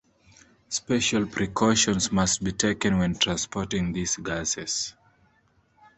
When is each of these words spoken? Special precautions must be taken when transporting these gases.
Special 0.69 1.27
precautions 1.27 2.11
must 2.11 2.43
be 2.43 2.51
taken 2.53 2.97
when 2.97 3.13
transporting 3.13 3.93
these 3.93 4.15
gases. 4.15 4.95